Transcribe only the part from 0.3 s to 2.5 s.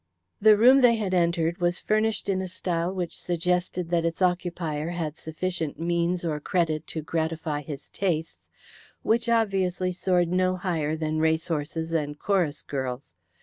The room they had entered was furnished in a